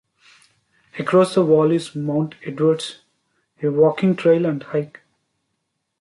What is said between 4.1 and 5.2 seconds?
trail and hike.